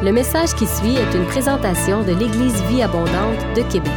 [0.00, 3.90] Le message qui suit est une présentation de l'Église Vie Abondante de Québec.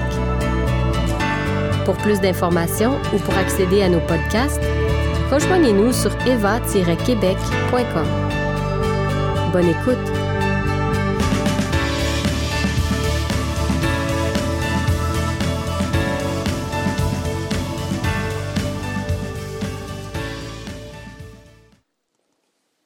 [1.85, 4.64] Pour plus d'informations ou pour accéder à nos podcasts,
[5.29, 8.07] rejoignez-nous sur eva-québec.com.
[9.54, 9.98] Bonne écoute!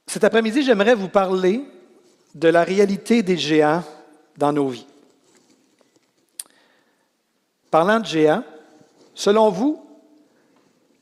[0.05, 1.63] Cet après-midi, j'aimerais vous parler
[2.35, 3.83] de la réalité des géants
[4.37, 4.85] dans nos vies.
[7.71, 8.43] Parlant de géants,
[9.13, 9.81] selon vous,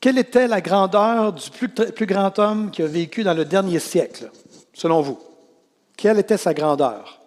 [0.00, 4.30] quelle était la grandeur du plus, grand homme qui a vécu dans le dernier siècle,
[4.72, 5.18] selon vous?
[5.96, 7.20] Quelle était sa grandeur?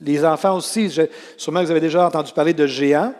[0.00, 1.02] Les enfants aussi, je,
[1.36, 3.12] sûrement vous avez déjà entendu parler de géants,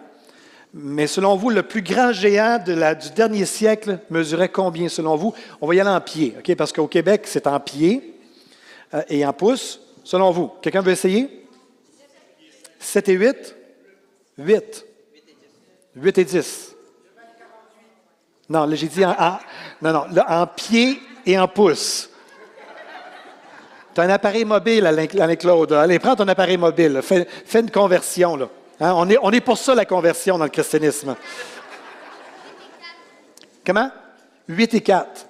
[0.72, 5.34] mais selon vous, le plus grand géant du dernier siècle mesurait combien selon vous?
[5.60, 8.14] On va y aller en pied, parce qu'au Québec, c'est en pied
[8.94, 9.80] euh, et en pouces.
[10.10, 11.46] Selon vous, quelqu'un veut essayer?
[12.80, 13.56] 7 et 8?
[14.38, 14.86] 8.
[15.94, 16.76] 8 et 10.
[18.48, 19.38] Non, là, j'ai dit en, en,
[19.80, 22.10] non, non, là, en pied et en pouces.
[23.94, 25.74] Tu as un appareil mobile, Alain-Claude.
[25.74, 27.02] Allez, prends ton appareil mobile.
[27.04, 27.28] Fais,
[27.60, 28.36] une conversion.
[28.80, 28.92] Hein?
[28.96, 31.14] On, est, on est pour ça, la conversion dans le christianisme.
[33.64, 33.92] Comment?
[34.48, 35.26] 8 et 4.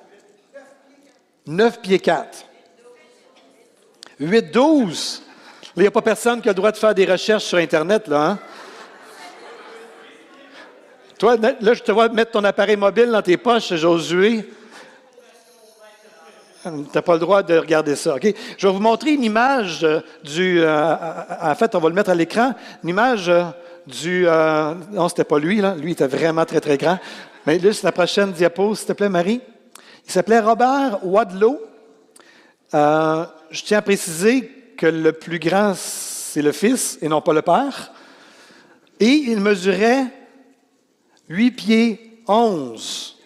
[1.45, 2.47] 9 pieds 4.
[4.21, 5.23] 8, 12.
[5.77, 8.07] Il n'y a pas personne qui a le droit de faire des recherches sur Internet,
[8.07, 8.39] là, hein?
[11.19, 14.49] Toi, là, je te vois mettre ton appareil mobile dans tes poches, Josué.
[16.63, 18.17] Tu n'as pas le droit de regarder ça.
[18.23, 19.87] Je vais vous montrer une image
[20.25, 20.63] du.
[20.63, 20.95] Euh,
[21.43, 22.55] en fait, on va le mettre à l'écran.
[22.83, 23.31] Une image
[23.87, 24.27] du.
[24.27, 25.75] Euh, non, ce n'était pas lui, là.
[25.75, 26.99] Lui, était vraiment très, très grand.
[27.47, 29.43] Mais là, c'est la prochaine diapo, s'il te plaît, Marie.
[30.07, 31.61] Il s'appelait Robert Wadlow.
[32.73, 37.33] Euh, je tiens à préciser que le plus grand, c'est le fils et non pas
[37.33, 37.93] le père.
[38.99, 40.07] Et il mesurait
[41.29, 43.17] 8 pieds 11.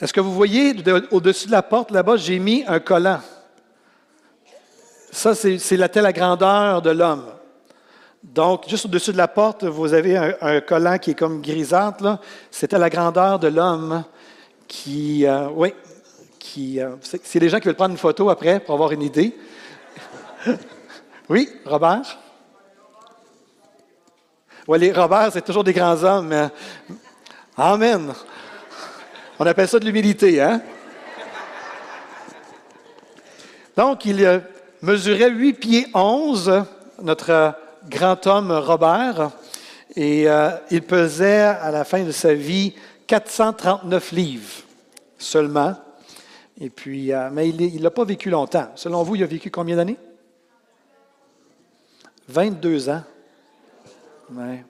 [0.00, 0.74] Est-ce que vous voyez,
[1.10, 3.20] au-dessus de la porte, là-bas, j'ai mis un collant.
[5.12, 7.26] Ça, c'est la telle la grandeur de l'homme.
[8.22, 12.18] Donc, juste au-dessus de la porte, vous avez un, collant qui est comme grisâtre.
[12.50, 14.04] C'était la grandeur de l'homme
[14.66, 15.74] qui, euh, oui,
[16.42, 19.34] qui, euh, c'est des gens qui veulent prendre une photo après pour avoir une idée.
[21.28, 22.18] oui, Robert?
[24.66, 26.50] Oui, les Robert, c'est toujours des grands hommes.
[27.56, 28.12] Amen.
[29.38, 30.60] On appelle ça de l'humilité, hein?
[33.76, 34.40] Donc, il euh,
[34.82, 36.64] mesurait 8 pieds 11,
[37.02, 37.54] notre
[37.88, 39.30] grand homme Robert,
[39.94, 42.74] et euh, il pesait à la fin de sa vie
[43.06, 44.64] 439 livres
[45.18, 45.76] seulement.
[46.60, 48.68] Et puis, euh, mais il n'a pas vécu longtemps.
[48.74, 49.98] Selon vous, il a vécu combien d'années?
[52.28, 53.02] 22 ans.
[54.32, 54.64] Ouais.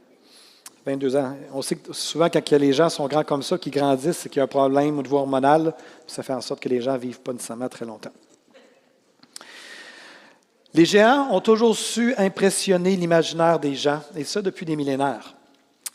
[0.85, 1.37] 22 ans.
[1.53, 4.39] On sait que souvent, quand les gens sont grands comme ça, qui grandissent, c'est qu'il
[4.39, 5.75] y a un problème au niveau hormonal.
[6.07, 8.13] Ça fait en sorte que les gens ne vivent pas nécessairement très longtemps.
[10.75, 15.35] Les géants ont toujours su impressionner l'imaginaire des gens, et ça depuis des millénaires.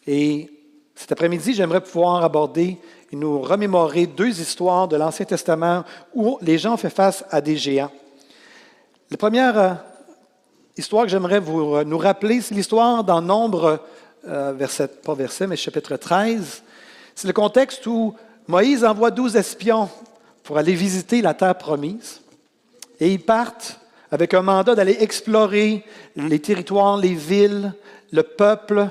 [0.05, 0.51] Et
[0.97, 2.79] cet après-midi, j'aimerais pouvoir aborder
[3.11, 5.83] et nous remémorer deux histoires de l'Ancien Testament
[6.15, 7.91] où les gens ont fait face à des géants.
[9.11, 9.73] La première euh,
[10.75, 13.79] histoire que j'aimerais vous, euh, nous rappeler, c'est l'histoire dans Nombre,
[14.27, 16.63] euh, verset, pas verset, mais chapitre 13.
[17.13, 18.15] C'est le contexte où
[18.47, 19.89] Moïse envoie douze espions
[20.43, 22.21] pour aller visiter la terre promise.
[22.99, 27.71] Et ils partent avec un mandat d'aller explorer les territoires, les villes,
[28.11, 28.89] le peuple,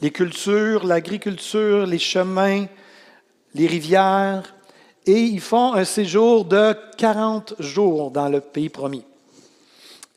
[0.00, 2.66] les cultures, l'agriculture, les chemins,
[3.54, 4.54] les rivières,
[5.06, 9.04] et ils font un séjour de 40 jours dans le pays promis.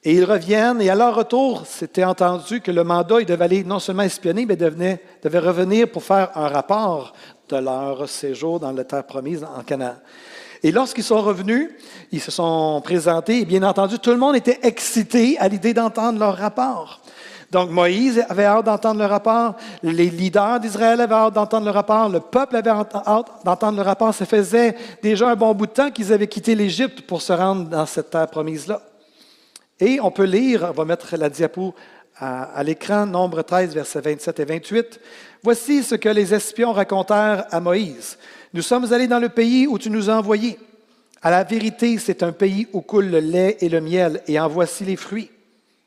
[0.04, 3.64] Et ils reviennent, et à leur retour, c'était entendu que le mandat, ils devaient aller
[3.64, 7.14] non seulement espionner, mais devaient, devaient revenir pour faire un rapport
[7.50, 9.96] de leur séjour dans la terre promise en Canaan.
[10.64, 11.72] Et lorsqu'ils sont revenus,
[12.12, 16.20] ils se sont présentés, et bien entendu, tout le monde était excité à l'idée d'entendre
[16.20, 17.02] leur rapport.
[17.52, 22.10] Donc Moïse avait hâte d'entendre le rapport, les leaders d'Israël avaient hâte d'entendre le rapport,
[22.10, 22.94] le peuple avait hâte
[23.46, 24.14] d'entendre le rapport.
[24.14, 27.70] Ça faisait déjà un bon bout de temps qu'ils avaient quitté l'Égypte pour se rendre
[27.70, 28.82] dans cette terre promise-là.
[29.80, 31.74] Et on peut lire, on va mettre la diapo
[32.20, 35.00] à, l'écran, Nombre 13, versets 27 et 28.
[35.44, 38.18] Voici ce que les espions racontèrent à Moïse.
[38.54, 40.58] Nous sommes allés dans le pays où tu nous as envoyés.
[41.22, 44.48] À la vérité, c'est un pays où coule le lait et le miel, et en
[44.48, 45.30] voici les fruits.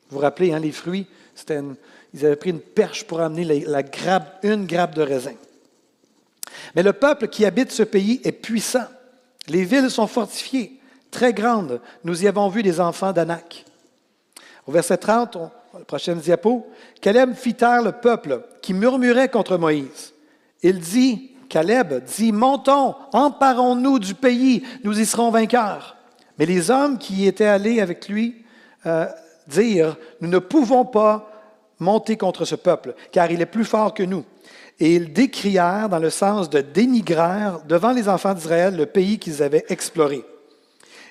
[0.09, 1.05] Vous vous rappelez, hein, les fruits,
[1.49, 3.81] ils avaient pris une perche pour amener la,
[4.43, 5.35] une grappe de raisin.
[6.75, 8.85] Mais le peuple qui habite ce pays est puissant.
[9.47, 10.79] Les villes sont fortifiées,
[11.09, 11.81] très grandes.
[12.03, 13.65] Nous y avons vu des enfants d'Anak.
[14.67, 15.37] Au verset 30,
[15.73, 16.67] la prochaine diapo,
[17.01, 20.13] Caleb fit taire le peuple qui murmurait contre Moïse.
[20.61, 25.97] Il dit, Caleb dit, montons, emparons-nous du pays, nous y serons vainqueurs.
[26.37, 28.45] Mais les hommes qui étaient allés avec lui
[28.85, 29.07] euh,
[29.47, 31.30] dirent, nous ne pouvons pas
[31.81, 34.23] monter contre ce peuple, car il est plus fort que nous.
[34.79, 39.43] Et ils décrièrent dans le sens de dénigrer devant les enfants d'Israël le pays qu'ils
[39.43, 40.23] avaient exploré.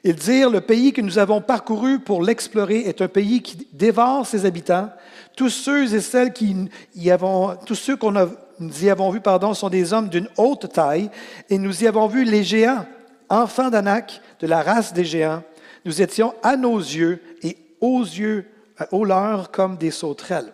[0.02, 4.26] Ils dirent, le pays que nous avons parcouru pour l'explorer est un pays qui dévore
[4.26, 4.88] ses habitants.
[5.36, 6.56] Tous ceux et celles qui
[6.94, 10.72] y avons, tous ceux qu'on nous y avons vus, pardon, sont des hommes d'une haute
[10.72, 11.10] taille,
[11.48, 12.86] et nous y avons vu les géants,
[13.28, 15.42] enfants d'Anak, de la race des géants.
[15.84, 18.46] Nous étions à nos yeux et aux yeux,
[18.90, 20.52] aux leurs, comme des sauterelles.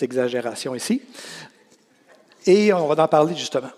[0.00, 1.02] Exagération ici.
[2.46, 3.70] Et on va en parler justement.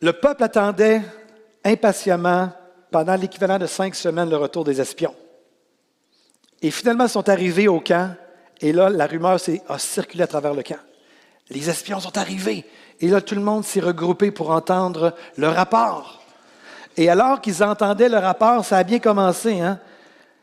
[0.00, 1.02] Le peuple attendait
[1.64, 2.50] impatiemment
[2.90, 5.14] pendant l'équivalent de cinq semaines le retour des espions.
[6.62, 8.14] Et finalement, ils sont arrivés au camp,
[8.60, 9.38] et là, la rumeur
[9.68, 10.80] a circulé à travers le camp.
[11.50, 12.66] Les espions sont arrivés,
[13.00, 16.22] et là, tout le monde s'est regroupé pour entendre le rapport.
[16.96, 19.60] Et alors qu'ils entendaient le rapport, ça a bien commencé.
[19.60, 19.78] Hein?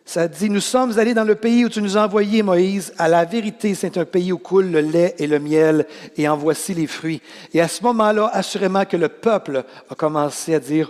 [0.07, 2.94] Ça dit, nous sommes allés dans le pays où tu nous as envoyé, Moïse.
[2.98, 6.38] À la vérité, c'est un pays où coule le lait et le miel, et en
[6.38, 7.21] voici les fruits.
[7.54, 10.89] Et à ce moment-là, assurément que le peuple a commencé à dire,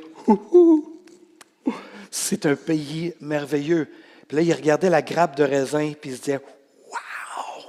[2.11, 3.89] c'est un pays merveilleux.
[4.27, 6.39] Puis là, il regardait la grappe de raisin, puis il se disait,
[6.87, 7.63] waouh,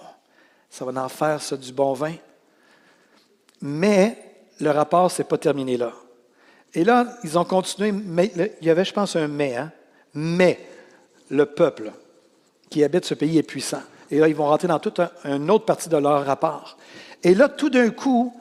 [0.69, 2.12] ça va en faire ça du bon vin.
[3.62, 4.19] Mais
[4.61, 5.94] le rapport ne s'est pas terminé là.
[6.75, 8.31] Et là, ils ont continué, mais,
[8.61, 9.56] il y avait, je pense, un mais.
[9.56, 9.73] Hein?
[10.12, 10.59] Mais
[11.31, 11.93] le peuple
[12.71, 13.83] qui habite ce pays est puissant.
[14.11, 16.77] Et là, ils vont rentrer dans toute une autre partie de leur rapport.
[17.23, 18.35] Et là, tout d'un coup,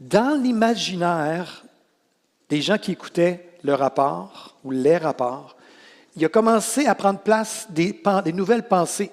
[0.00, 1.64] dans l'imaginaire
[2.48, 5.56] des gens qui écoutaient le rapport ou les rapports,
[6.16, 9.10] il a commencé à prendre place des, des nouvelles pensées.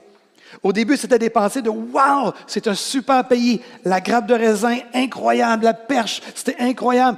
[0.64, 4.78] Au début, c'était des pensées de Waouh, c'est un super pays, la grappe de raisin,
[4.94, 7.18] incroyable, la perche, c'était incroyable.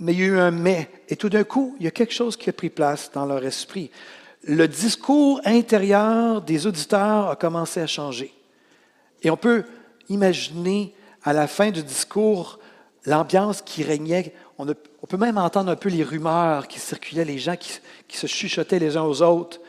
[0.00, 0.88] Mais il y a eu un mais.
[1.08, 3.44] Et tout d'un coup, il y a quelque chose qui a pris place dans leur
[3.44, 3.90] esprit
[4.46, 8.32] le discours intérieur des auditeurs a commencé à changer.
[9.22, 9.64] Et on peut
[10.08, 12.58] imaginer à la fin du discours
[13.06, 14.34] l'ambiance qui régnait.
[14.58, 18.78] On, peut même entendre un peu les rumeurs qui circulaient, les gens qui, se chuchotaient
[18.78, 19.60] les uns aux autres,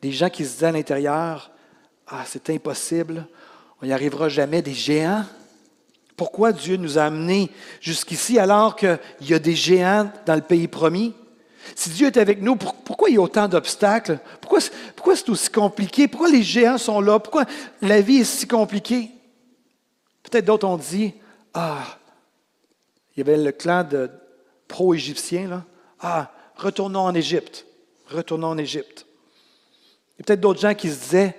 [0.00, 1.50] des gens qui se disaient à l'intérieur,
[2.08, 3.26] Ah, c'est impossible,
[3.80, 5.24] on n'y arrivera jamais, des géants.
[6.16, 7.50] Pourquoi Dieu nous a amenés
[7.80, 11.14] jusqu'ici alors qu'il y a des géants dans le pays promis?
[11.74, 14.18] Si Dieu est avec nous, pourquoi il y a autant d'obstacles?
[14.40, 14.60] Pourquoi,
[14.96, 16.08] pourquoi c'est aussi compliqué?
[16.08, 17.18] Pourquoi les géants sont là?
[17.18, 17.44] Pourquoi
[17.80, 19.10] la vie est si compliquée?
[20.22, 21.14] Peut-être d'autres ont dit,
[21.54, 21.98] ah,
[23.14, 24.10] il y avait le clan de
[24.68, 25.64] pro-égyptiens.
[26.00, 27.66] Ah, retournons en Égypte.
[28.08, 29.06] Retournons en Égypte.
[30.16, 31.36] Il y a peut-être d'autres gens qui se disaient,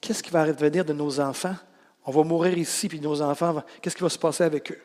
[0.00, 1.56] qu'est-ce qui va advenir de nos enfants?
[2.04, 4.80] On va mourir ici, puis nos enfants, qu'est-ce qui va se passer avec eux?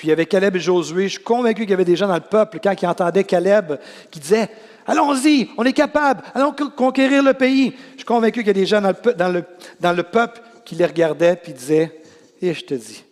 [0.00, 1.08] Puis il y avait Caleb et Josué.
[1.08, 3.78] Je suis convaincu qu'il y avait des gens dans le peuple, quand ils entendaient Caleb,
[4.10, 4.48] qui disaient
[4.86, 7.74] Allons-y, on est capable, allons conquérir le pays.
[7.92, 9.44] Je suis convaincu qu'il y a des gens dans le,
[9.78, 12.00] dans le, peuple qui les regardaient et disaient
[12.40, 13.04] Et je te dis,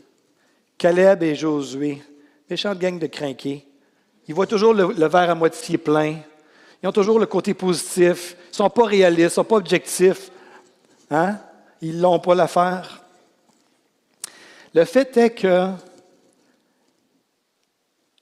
[0.79, 2.03] Caleb et Josué,
[2.49, 3.67] méchante gang de crinqués,
[4.27, 6.17] ils voient toujours le, verre à moitié plein.
[6.83, 8.35] Ils ont toujours le côté positif.
[8.47, 10.31] Ils ne sont pas réalistes, ils ne sont pas objectifs.
[11.11, 11.37] Hein?
[11.83, 13.03] Ils n'ont pas l'affaire.
[14.73, 15.69] Le fait est que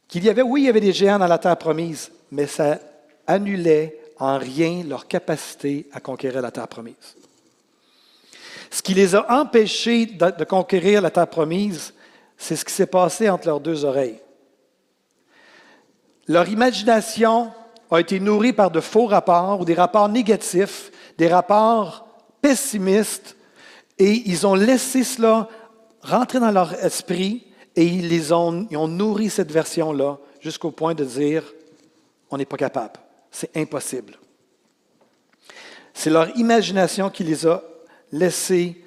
[0.08, 2.78] qu'il y avait, oui, il y avait des géants dans la terre promise, mais ça
[3.26, 7.16] annulait en rien leur capacité à conquérir la terre promise.
[8.70, 11.94] Ce qui les a empêchés de, conquérir la terre promise,
[12.36, 14.20] c'est ce qui s'est passé entre leurs deux oreilles.
[16.28, 17.52] Leur imagination
[17.90, 22.06] a été nourrie par de faux rapports ou des rapports négatifs, des rapports
[22.42, 23.36] pessimistes,
[23.98, 25.48] et ils ont laissé cela
[26.02, 27.46] rentrer dans leur esprit
[27.76, 31.44] et ils, les ont, ont nourri cette version-là jusqu'au point de dire,
[32.30, 32.98] on n'est pas capable,
[33.30, 34.18] c'est impossible.
[35.94, 37.62] C'est leur imagination qui les a
[38.12, 38.82] laissés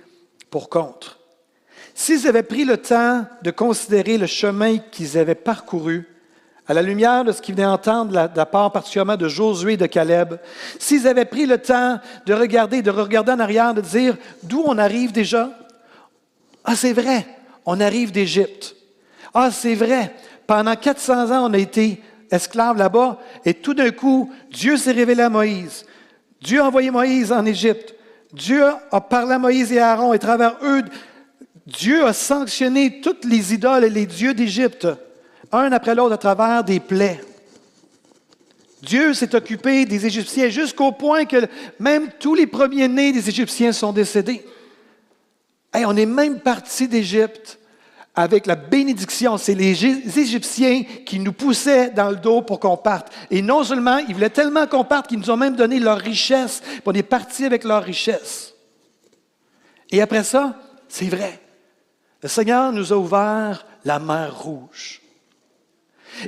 [0.49, 1.19] pour contre.
[1.93, 6.07] S'ils avaient pris le temps de considérer le chemin qu'ils avaient parcouru,
[6.67, 9.77] à la lumière de ce qu'ils venaient entendre de la part particulièrement de Josué et
[9.77, 10.35] de Caleb,
[10.77, 14.77] s'ils avaient pris le temps de regarder, de regarder en arrière, de dire d'où on
[14.77, 15.49] arrive déjà,
[16.63, 17.25] ah c'est vrai,
[17.65, 18.75] on arrive d'Égypte.
[19.33, 20.15] Ah, c'est vrai,
[20.47, 25.23] pendant 400 ans, on a été esclaves là-bas, et tout d'un coup, Dieu s'est révélé
[25.23, 25.85] à Moïse.
[26.41, 27.95] Dieu a envoyé Moïse en Égypte.
[28.33, 30.83] Dieu a parlé à Moïse et à Aaron, et à travers eux,
[31.65, 34.87] Dieu a sanctionné toutes les idoles et les dieux d'Égypte,
[35.51, 37.21] un après l'autre à travers des plaies.
[38.81, 41.47] Dieu s'est occupé des Égyptiens jusqu'au point que
[41.79, 44.43] même tous les premiers-nés des Égyptiens sont décédés.
[45.75, 47.58] on est même parti d'Égypte
[48.19, 49.37] avec la bénédiction.
[49.37, 49.85] C'est les
[50.19, 53.13] Égyptiens qui nous poussaient dans le dos pour qu'on parte.
[53.31, 56.61] Et non seulement, ils voulaient tellement qu'on parte qu'ils nous ont même donné leur richesse.
[56.85, 58.53] On est avec leur richesse.
[59.91, 60.55] Et après ça,
[60.87, 61.39] c'est vrai.
[62.21, 65.01] Le Seigneur nous a ouvert la mer rouge.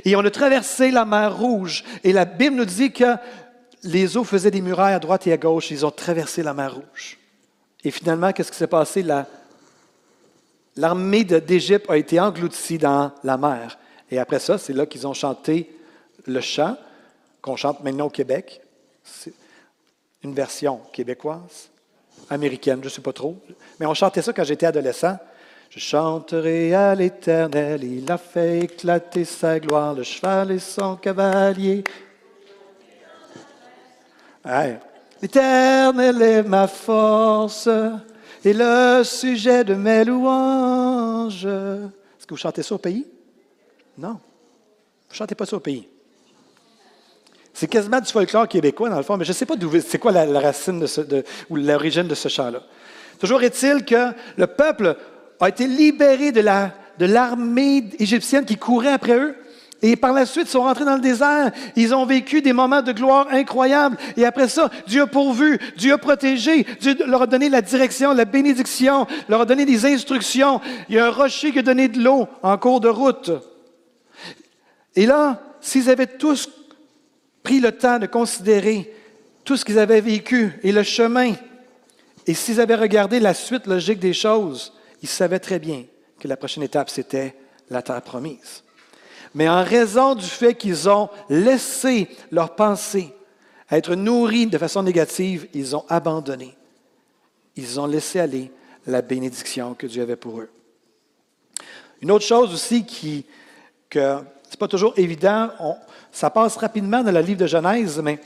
[0.04, 1.84] Et on a traversé la mer Rouge.
[2.04, 3.16] Et la Bible nous dit que
[3.82, 5.70] les eaux faisaient des murailles à droite et à gauche.
[5.70, 7.18] Ils ont traversé la mer Rouge.
[7.84, 9.04] Et finalement, qu'est-ce qui s'est passé?
[10.76, 13.78] L'armée d'Égypte a été engloutie dans la mer.
[14.10, 15.70] Et après ça, c'est là qu'ils ont chanté
[16.26, 16.76] le chant
[17.40, 18.60] qu'on chante maintenant au Québec.
[19.04, 19.34] C'est
[20.22, 21.70] une version québécoise,
[22.30, 23.36] américaine, je ne sais pas trop.
[23.80, 25.18] Mais on chantait ça quand j'étais adolescent.
[25.68, 31.82] Je chanterai à l'Éternel, il a fait éclater sa gloire, le cheval et son cavalier.
[35.22, 37.70] L'Éternel est ma force
[38.44, 41.46] et le sujet de mes louanges.
[41.46, 43.06] Est-ce que vous chantez ça au pays?
[43.98, 44.12] Non.
[44.12, 45.88] Vous ne chantez pas ça au pays.
[47.54, 49.98] C'est quasiment du folklore québécois, dans le fond, mais je ne sais pas d'où c'est
[49.98, 52.62] quoi la, racine de ou l'origine de ce chant-là.
[53.18, 54.96] Toujours est-il que le peuple
[55.38, 56.40] a été libéré de,
[57.04, 59.36] l'armée égyptienne qui courait après eux.
[59.84, 61.50] Et par la suite, ils sont rentrés dans le désert.
[61.74, 63.96] Ils ont vécu des moments de gloire incroyables.
[64.16, 68.14] Et après ça, Dieu a pourvu, Dieu a protégé, Dieu leur a donné la direction,
[68.14, 70.60] la bénédiction, leur a donné des instructions.
[70.88, 73.32] Il y a un rocher qui a donné de l'eau en cours de route.
[74.94, 76.48] Et là, s'ils avaient tous
[77.42, 78.94] pris le temps de considérer
[79.44, 81.32] tout ce qu'ils avaient vécu et le chemin,
[82.28, 84.72] et s'ils avaient regardé la suite logique des choses,
[85.02, 85.82] ils savaient très bien
[86.20, 87.34] que la prochaine étape, c'était
[87.68, 88.62] la terre promise.
[89.34, 93.14] Mais en raison du fait qu'ils ont laissé leurs pensées
[93.72, 96.54] être nourries de façon négative, ils ont abandonné.
[97.56, 98.52] Ils ont laissé aller
[98.86, 100.50] la bénédiction que Dieu avait pour eux.
[102.02, 103.24] Une autre chose aussi qui,
[103.88, 105.50] que c'est pas toujours évident,
[106.10, 108.20] ça passe rapidement dans le livre de Genèse, mais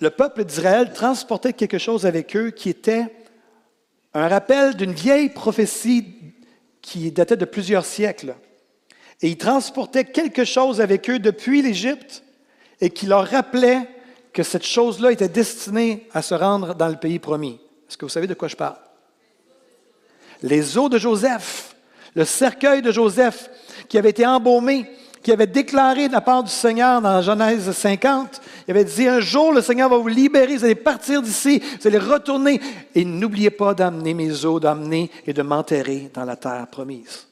[0.00, 3.14] le peuple d'Israël transportait quelque chose avec eux qui était
[4.14, 6.16] un rappel d'une vieille prophétie
[6.82, 8.34] qui datait de plusieurs siècles.
[9.24, 12.22] Et ils transportaient quelque chose avec eux depuis l'Égypte
[12.78, 13.88] et qui leur rappelait
[14.34, 17.58] que cette chose-là était destinée à se rendre dans le pays promis.
[17.88, 18.76] Est-ce que vous savez de quoi je parle?
[20.42, 21.74] Les os de Joseph,
[22.14, 23.48] le cercueil de Joseph
[23.88, 24.90] qui avait été embaumé
[25.22, 28.42] qui avait déclaré de la part du Seigneur dans Genèse 50.
[28.68, 31.88] Il avait dit, un jour, le Seigneur va vous libérer, vous allez partir d'ici, vous
[31.88, 32.60] allez retourner.
[32.94, 37.26] Et n'oubliez pas d'amener mes eaux, d'amener et de m'enterrer dans la terre promise.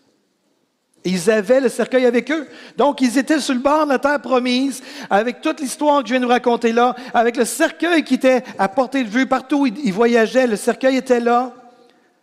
[1.05, 2.47] Ils avaient le cercueil avec eux.
[2.77, 6.15] Donc, ils étaient sur le bord de la terre promise, avec toute l'histoire que je
[6.15, 9.67] viens de raconter là, avec le cercueil qui était à portée de vue partout où
[9.67, 10.47] ils voyageaient.
[10.47, 11.53] Le cercueil était là.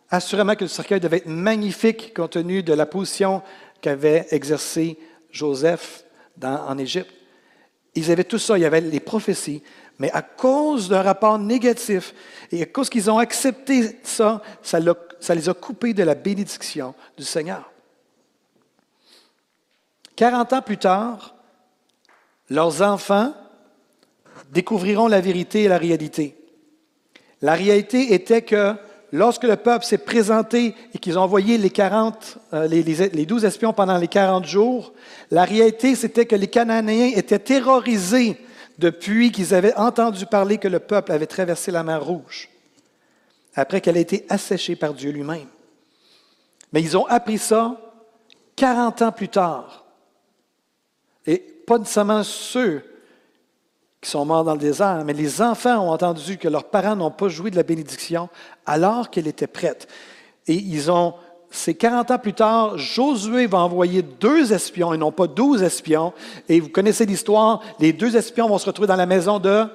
[0.09, 3.43] Assurément que le cercueil devait être magnifique compte tenu de la position
[3.81, 4.97] qu'avait exercée
[5.31, 6.03] Joseph
[6.41, 7.11] en Égypte.
[7.95, 9.61] Ils avaient tout ça, il y avait les prophéties,
[9.99, 12.13] mais à cause d'un rapport négatif
[12.51, 14.79] et à cause qu'ils ont accepté ça, ça
[15.35, 17.69] les a coupés de la bénédiction du Seigneur.
[20.19, 21.33] 40 ans plus tard,
[22.49, 23.33] leurs enfants
[24.51, 26.35] découvriront la vérité et la réalité.
[27.41, 28.73] La réalité était que
[29.13, 33.45] lorsque le peuple s'est présenté et qu'ils ont envoyé les, 40, euh, les, les, 12
[33.45, 34.91] espions pendant les 40 jours,
[35.31, 38.35] la réalité, c'était que les Cananéens étaient terrorisés
[38.77, 42.49] depuis qu'ils avaient entendu parler que le peuple avait traversé la mer Rouge,
[43.55, 45.47] après qu'elle ait été asséchée par Dieu lui-même.
[46.73, 47.79] Mais ils ont appris ça
[48.57, 49.85] 40 ans plus tard.
[51.69, 52.81] Pas nécessairement ceux
[54.01, 57.11] qui sont morts dans le désert, mais les enfants ont entendu que leurs parents n'ont
[57.11, 58.27] pas joué de la bénédiction
[58.65, 59.87] alors qu'elle était prête.
[60.47, 61.13] Et ils ont,
[61.51, 66.11] c'est 40 ans plus tard, Josué va envoyer deux espions et non pas douze espions.
[66.47, 69.67] Et vous connaissez l'histoire, les deux espions vont se retrouver dans la maison de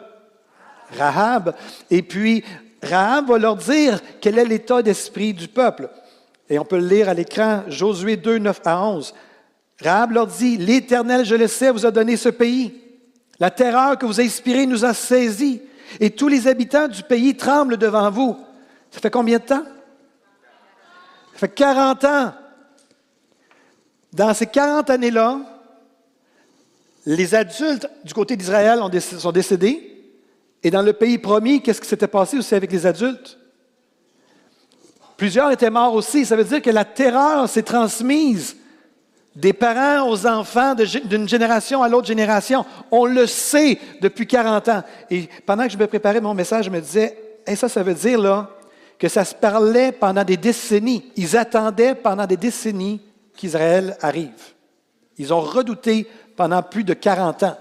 [0.98, 1.54] Rahab.
[1.92, 2.42] Et puis,
[2.82, 5.88] Rahab va leur dire quel est l'état d'esprit du peuple.
[6.50, 9.14] Et on peut le lire à l'écran, Josué 2, 9 à 11.
[9.82, 12.80] Rahab leur dit, L'Éternel, je le sais, vous a donné ce pays.
[13.40, 15.60] La terreur que vous inspirez nous a saisis
[16.00, 18.36] et tous les habitants du pays tremblent devant vous.
[18.90, 19.64] Ça fait combien de temps?
[21.32, 22.34] Ça fait 40 ans.
[24.12, 25.40] Dans ces 40 années-là,
[27.06, 29.90] les adultes du côté d'Israël sont décédés.
[30.62, 33.38] Et dans le pays promis, qu'est-ce qui s'était passé aussi avec les adultes?
[35.16, 36.24] Plusieurs étaient morts aussi.
[36.24, 38.56] Ça veut dire que la terreur s'est transmise
[39.36, 42.64] des parents aux enfants, d'une génération à l'autre génération.
[42.90, 44.82] On le sait depuis 40 ans.
[45.10, 47.94] Et pendant que je me préparais mon message, je me disais, et ça, ça veut
[47.94, 48.50] dire là,
[48.98, 51.10] que ça se parlait pendant des décennies.
[51.16, 53.00] Ils attendaient pendant des décennies
[53.36, 54.30] qu'Israël arrive.
[55.18, 57.56] Ils ont redouté pendant plus de 40 ans.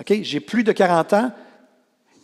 [0.00, 0.18] OK?
[0.22, 1.32] J'ai plus de 40 ans.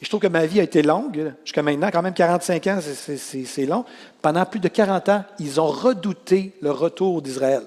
[0.03, 1.33] Je trouve que ma vie a été longue.
[1.45, 3.85] Jusqu'à maintenant, quand même 45 ans, c'est long.
[4.21, 7.63] Pendant plus de 40 ans, ils ont redouté le retour d'Israël.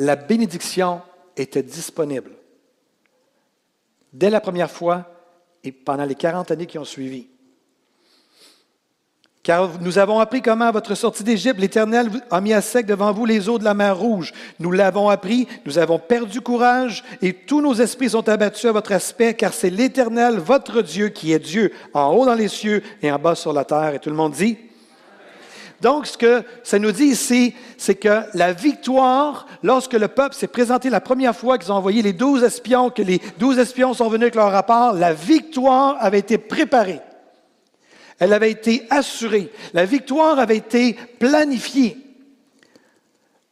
[0.00, 1.02] La bénédiction
[1.36, 2.30] était disponible
[4.14, 5.04] dès la première fois
[5.62, 7.26] et pendant les 40 années qui ont suivi.
[9.42, 13.12] Car nous avons appris comment, à votre sortie d'Égypte, l'Éternel a mis à sec devant
[13.12, 14.32] vous les eaux de la mer Rouge.
[14.58, 18.92] Nous l'avons appris, nous avons perdu courage, et tous nos esprits sont abattus à votre
[18.92, 23.12] aspect, car c'est l'Éternel, votre Dieu, qui est Dieu, en haut dans les cieux et
[23.12, 23.96] en bas sur la terre.
[23.96, 24.56] Et tout le monde dit
[25.80, 30.46] donc, ce que ça nous dit ici, c'est que la victoire, lorsque le peuple s'est
[30.46, 34.08] présenté la première fois qu'ils ont envoyé les douze espions, que les douze espions sont
[34.08, 37.00] venus avec leur rapport, la victoire avait été préparée.
[38.18, 39.50] Elle avait été assurée.
[39.72, 41.96] La victoire avait été planifiée.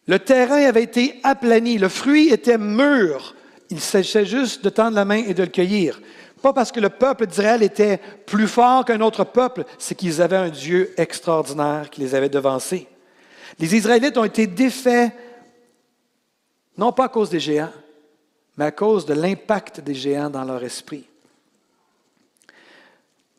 [0.06, 1.78] Le terrain avait été aplani.
[1.78, 3.35] Le fruit était mûr.
[3.70, 6.00] Il s'agissait juste de tendre la main et de le cueillir.
[6.42, 10.37] Pas parce que le peuple d'Israël était plus fort qu'un autre peuple, c'est qu'ils avaient
[10.37, 12.87] un Dieu extraordinaire qui les avait devancés.
[13.59, 15.12] Les Israélites ont été défaits,
[16.76, 17.73] non pas à cause des géants,
[18.57, 21.07] mais à cause de l'impact des géants dans leur esprit.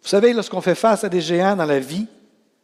[0.01, 2.07] Vous savez, lorsqu'on fait face à des géants dans la vie,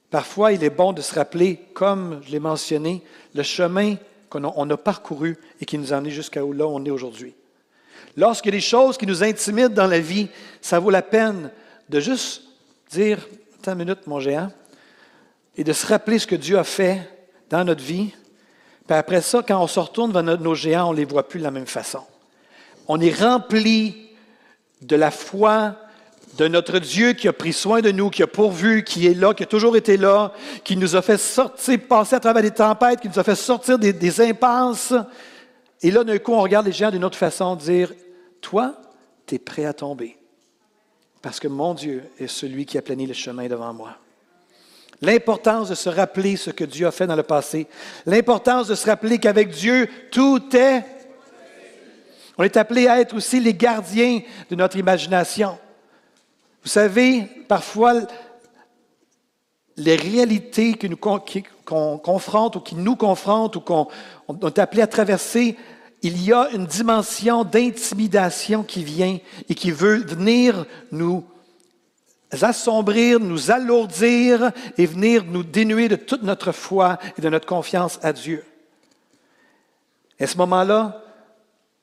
[0.10, 3.96] parfois il est bon de se rappeler, comme je l'ai mentionné, le chemin
[4.30, 7.36] qu'on a parcouru et qui nous a amenés jusqu'à là où on est aujourd'hui.
[8.18, 10.30] Lorsqu'il y a des choses qui nous intimident dans la vie,
[10.62, 11.52] ça vaut la peine
[11.90, 12.44] de juste
[12.92, 13.20] dire,
[13.60, 14.52] attends une minute, mon géant,
[15.58, 17.10] et de se rappeler ce que Dieu a fait
[17.50, 18.14] dans notre vie.
[18.88, 21.40] Puis après ça, quand on se retourne vers nos géants, on ne les voit plus
[21.40, 22.02] de la même façon.
[22.88, 24.10] On est rempli
[24.82, 25.76] de la foi
[26.38, 29.34] de notre Dieu qui a pris soin de nous, qui a pourvu, qui est là,
[29.34, 33.00] qui a toujours été là, qui nous a fait sortir, passer à travers des tempêtes,
[33.00, 34.94] qui nous a fait sortir des, des impasses.
[35.82, 37.94] Et là, d'un coup, on regarde les géants d'une autre façon, dire,
[38.46, 38.76] toi,
[39.26, 40.16] tu es prêt à tomber.
[41.20, 43.98] Parce que mon Dieu est celui qui a plané le chemin devant moi.
[45.02, 47.66] L'importance de se rappeler ce que Dieu a fait dans le passé.
[48.06, 50.84] L'importance de se rappeler qu'avec Dieu, tout est.
[52.38, 55.58] On est appelé à être aussi les gardiens de notre imagination.
[56.62, 58.02] Vous savez, parfois,
[59.76, 63.88] les réalités qui nous confrontent ou qui nous confrontent ou qu'on
[64.30, 65.58] est appelé à traverser
[66.02, 69.18] il y a une dimension d'intimidation qui vient
[69.50, 71.24] et qui veut venir nous
[72.32, 78.00] assombrir, nous alourdir et venir nous dénuer de toute notre foi et de notre confiance
[78.04, 78.44] à Dieu.
[80.20, 81.02] Et à ce moment-là,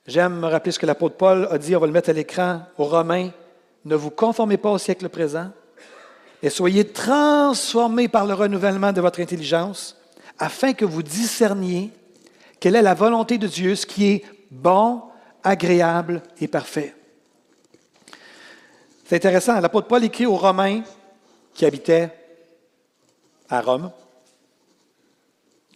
[0.07, 2.62] j'aime me rappeler ce que l'apôtre Paul a dit, on va le mettre à l'écran,
[2.79, 3.31] aux Romains,
[3.85, 5.51] ne vous conformez pas au siècle présent
[6.42, 9.96] et soyez transformés par le renouvellement de votre intelligence
[10.38, 11.92] afin que vous discerniez
[12.62, 15.03] quelle est la volonté de Dieu, ce qui est bon,
[15.42, 16.94] agréable et parfait?
[19.05, 20.83] C'est intéressant, l'apôtre Paul écrit aux Romains
[21.55, 22.11] qui habitaient
[23.48, 23.90] à Rome.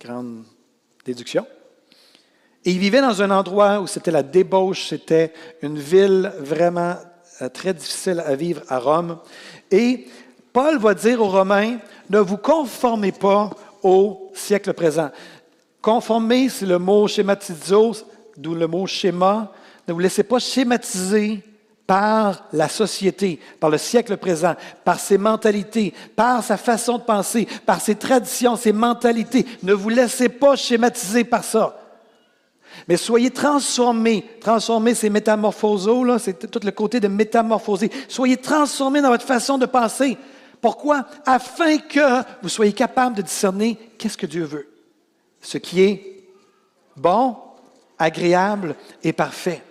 [0.01, 0.45] Grande
[1.05, 1.45] déduction.
[2.65, 6.95] Et ils vivaient dans un endroit où c'était la débauche, c'était une ville vraiment
[7.43, 9.19] euh, très difficile à vivre à Rome.
[9.73, 10.07] Et
[10.53, 11.79] Paul va dire aux Romains,
[12.11, 13.51] ne vous conformez pas
[13.83, 15.11] au siècle présent.
[15.87, 17.93] Conformer, c'est le mot schématizo,
[18.37, 19.53] d'où le mot schéma.
[19.87, 21.45] Ne vous laissez pas schématiser
[21.87, 27.47] par la société, par le siècle présent, par ses mentalités, par sa façon de penser,
[27.65, 29.47] par ses traditions, ses mentalités.
[29.63, 31.79] Ne vous laissez pas schématiser par ça.
[32.89, 34.25] Mais soyez transformés.
[34.41, 37.93] Transformés, c'est métamorphoso, c'est tout le côté de métamorphoser.
[38.09, 40.19] Soyez transformés dans votre façon de penser.
[40.61, 41.07] Pourquoi?
[41.25, 44.76] Afin que vous soyez capable de discerner qu'est-ce que Dieu veut
[45.47, 46.25] ce qui est
[46.97, 47.37] bon,
[47.99, 49.63] agréable et parfait.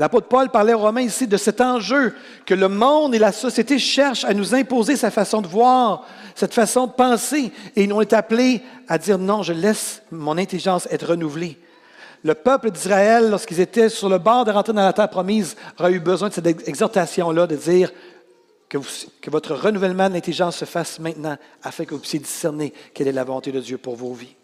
[0.00, 2.12] L'apôtre Paul parlait aux Romains ici de cet enjeu
[2.44, 6.52] que le monde et la société cherchent à nous imposer sa façon de voir, cette
[6.52, 11.06] façon de penser, et ont été appelés à dire non, je laisse mon intelligence être
[11.06, 11.56] renouvelée.
[12.24, 15.92] Le peuple d'Israël, lorsqu'ils étaient sur le bord de rentrer dans la terre promise, aura
[15.92, 17.92] eu besoin de cette exhortation-là, de dire
[18.68, 18.78] que,
[19.22, 23.12] que votre renouvellement de l'intelligence se fasse maintenant, afin que vous puissiez discerner quelle est
[23.12, 24.34] la volonté de Dieu pour vos vies.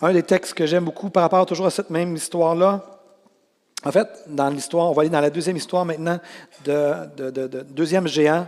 [0.00, 2.84] Un des textes que j'aime beaucoup par rapport toujours à cette même histoire-là,
[3.84, 6.18] en fait, dans l'histoire, on va aller dans la deuxième histoire maintenant,
[6.64, 8.46] de, deuxième géant.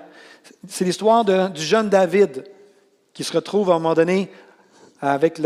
[0.68, 2.44] C'est l'histoire du jeune David.
[3.14, 4.30] qui se retrouve à un moment donné
[5.00, 5.40] avec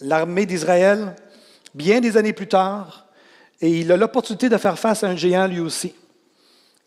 [0.00, 1.14] l'armée d'Israël,
[1.74, 3.06] bien des années plus tard,
[3.60, 5.94] et il a l'opportunité de faire face à un géant lui aussi.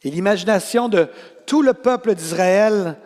[0.04, 1.08] Et l'imagination de
[1.46, 2.98] tout le peuple d'Israël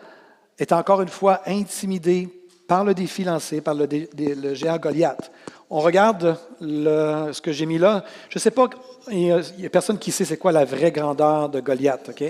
[0.59, 2.29] est encore une fois intimidée
[2.67, 5.31] par le défi lancé par le, géant Goliath.
[5.69, 8.03] On regarde ce que j'ai mis là.
[8.29, 8.67] Je ne sais pas,
[9.11, 9.17] il
[9.57, 12.23] n'y a, personne qui sait c'est quoi la vraie grandeur de Goliath, OK?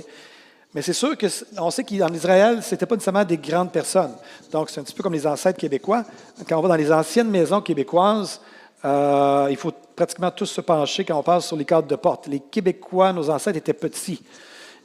[0.73, 4.13] Mais c'est sûr qu'on sait qu'en Israël, ce n'était pas nécessairement des grandes personnes.
[4.51, 6.03] Donc, c'est un petit peu comme les ancêtres québécois.
[6.49, 8.41] Quand on va dans les anciennes maisons québécoises,
[8.83, 12.27] euh, il faut pratiquement tous se pencher quand on passe sur les cadres de porte.
[12.27, 14.21] Les Québécois, nos ancêtres, étaient petits.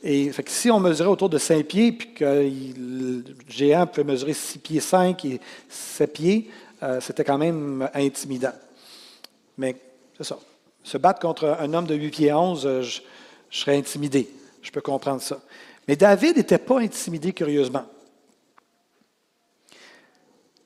[0.02, 4.58] Et si on mesurait autour de 5 pieds, puis que le géant pouvait mesurer 6
[4.58, 6.50] pieds 5 et 7 pieds,
[6.82, 8.54] euh, c'était quand même intimidant.
[9.58, 9.76] Mais
[10.16, 10.38] c'est ça.
[10.82, 13.00] Se battre contre un homme de 8 pieds 11, euh, je,
[13.50, 14.28] je serais intimidé.
[14.62, 15.38] Je peux comprendre ça.
[15.86, 17.84] Mais David n'était pas intimidé, curieusement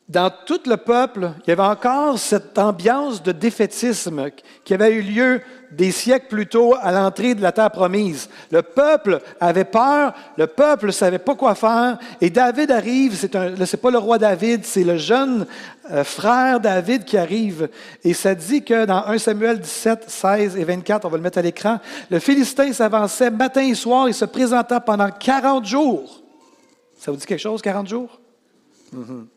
[0.07, 4.31] dans tout le peuple, il y avait encore cette ambiance de défaitisme
[4.63, 5.41] qui avait eu lieu
[5.73, 8.29] des siècles plus tôt à l'entrée de la terre promise.
[8.51, 13.27] Le peuple avait peur, le peuple ne savait pas quoi faire, et David arrive, ce
[13.27, 15.47] n'est pas le roi David, c'est le jeune
[15.91, 17.71] euh, frère David qui arrive.
[18.05, 21.39] Et ça dit que dans 1 Samuel 17, 16 et 24, on va le mettre
[21.39, 26.23] à l'écran, le Philistin s'avançait matin et soir et se présenta pendant 40 jours.
[26.99, 28.21] Ça vous dit quelque chose, 40 jours?
[28.95, 29.34] Mm-hmm.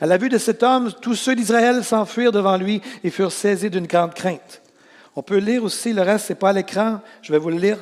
[0.00, 3.70] À la vue de cet homme, tous ceux d'Israël s'enfuirent devant lui et furent saisis
[3.70, 4.62] d'une grande crainte.
[5.16, 7.56] On peut lire aussi, le reste, ce n'est pas à l'écran, je vais vous le
[7.56, 7.78] lire,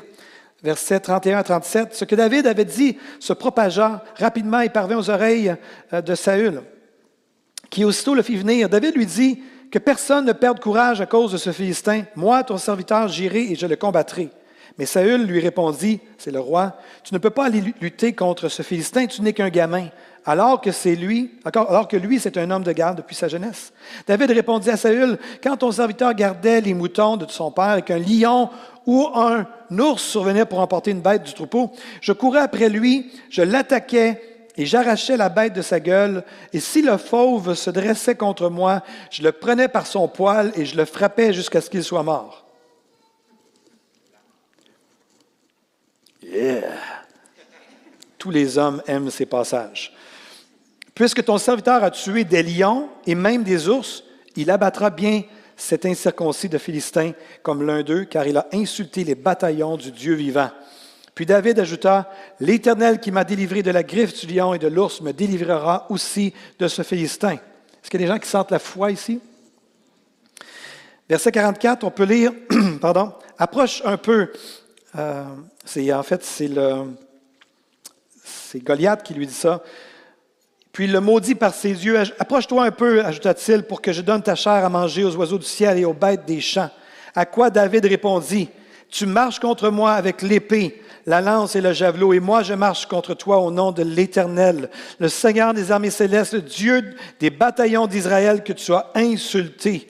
[0.63, 1.95] versets 31 à 37.
[1.95, 5.55] Ce que David avait dit se propagea rapidement et parvint aux oreilles
[5.93, 6.63] euh, de Saül,
[7.71, 8.69] qui aussitôt le fit venir.
[8.69, 12.05] David lui dit que personne ne perde courage à cause de ce Philistin.
[12.17, 14.31] Moi, ton serviteur, j'irai et je le combattrai.
[14.79, 18.63] Mais Saül lui répondit, c'est le roi, tu ne peux pas aller lutter contre ce
[18.63, 19.89] Philistin, tu n'es qu'un gamin
[20.29, 23.73] alors que c'est lui, alors que lui, c'est un homme de garde depuis sa jeunesse.
[24.07, 27.99] David répondit à Saül, quand ton serviteur gardait les moutons de son père et qu'un
[27.99, 28.51] lion
[28.85, 33.41] ou un ours survenait pour emporter une bête du troupeau, je courais après lui, je
[33.41, 34.21] l'attaquais
[34.59, 38.83] et j'arrachais la bête de sa gueule, et si le fauve se dressait contre moi,
[39.11, 42.45] je le prenais par son poil et je le frappais jusqu'à ce qu'il soit mort.
[48.19, 49.95] Tous les hommes aiment ces passages.
[50.99, 54.03] Puisque ton serviteur a tué des lions et même des ours,
[54.35, 55.23] il abattra bien
[55.57, 57.13] cet incirconcis de Philistins
[57.45, 60.51] comme l'un d'eux, car il a insulté les bataillons du Dieu vivant.
[61.15, 65.01] Puis David ajouta, L'Éternel qui m'a délivré de la griffe du lion et de l'ours
[65.01, 67.35] me délivrera aussi de ce Philistin.
[67.35, 69.21] Est-ce qu'il y a des gens qui sentent la foi ici?
[71.09, 72.33] Verset 44, on peut lire,
[72.81, 74.33] pardon, approche un peu,
[74.97, 75.23] euh,
[75.93, 76.51] en fait, c'est
[78.65, 79.63] Goliath qui lui dit ça.
[80.79, 81.99] Puis le maudit par ses yeux.
[82.21, 85.45] Approche-toi un peu, ajouta-t-il, pour que je donne ta chair à manger aux oiseaux du
[85.45, 86.71] ciel et aux bêtes des champs.
[87.17, 88.49] À quoi David répondit,
[88.89, 92.87] Tu marches contre moi avec l'épée, la lance et le javelot, et moi je marche
[92.87, 97.89] contre toi au nom de l'Éternel, le Seigneur des armées célestes, le Dieu des bataillons
[97.89, 99.89] d'Israël que tu as insulté.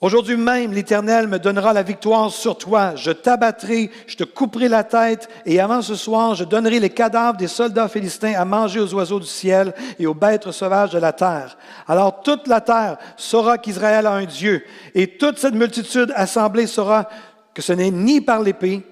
[0.00, 2.94] Aujourd'hui même, l'Éternel me donnera la victoire sur toi.
[2.94, 7.38] Je t'abattrai, je te couperai la tête, et avant ce soir, je donnerai les cadavres
[7.38, 11.12] des soldats philistins à manger aux oiseaux du ciel et aux bêtes sauvages de la
[11.12, 11.56] terre.
[11.86, 17.08] Alors toute la terre saura qu'Israël a un Dieu, et toute cette multitude assemblée saura
[17.54, 18.82] que ce n'est ni par l'épée,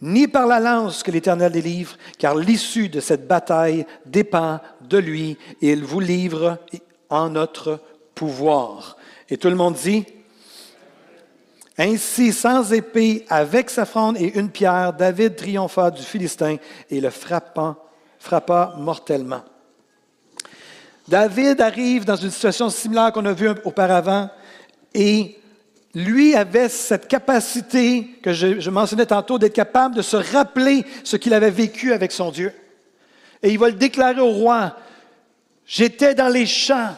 [0.00, 5.36] ni par la lance que l'Éternel délivre, car l'issue de cette bataille dépend de lui,
[5.60, 6.58] et il vous livre
[7.10, 7.80] en notre
[8.14, 8.96] pouvoir.
[9.28, 10.06] Et tout le monde dit,
[11.82, 16.56] ainsi, sans épée, avec sa fronde et une pierre, David triompha du Philistin
[16.88, 17.76] et le frappa,
[18.18, 19.42] frappa mortellement.
[21.08, 24.30] David arrive dans une situation similaire qu'on a vue auparavant
[24.94, 25.36] et
[25.94, 31.16] lui avait cette capacité que je, je mentionnais tantôt d'être capable de se rappeler ce
[31.16, 32.52] qu'il avait vécu avec son Dieu.
[33.42, 34.76] Et il va le déclarer au roi.
[35.66, 36.94] J'étais dans les champs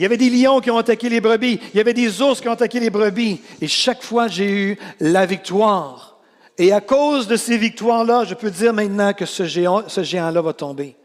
[0.00, 1.60] il y avait des lions qui ont attaqué les brebis.
[1.74, 3.42] Il y avait des ours qui ont attaqué les brebis.
[3.60, 6.16] Et chaque fois, j'ai eu la victoire.
[6.56, 10.40] Et à cause de ces victoires-là, je peux dire maintenant que ce géant, ce géant-là
[10.40, 10.96] va tomber.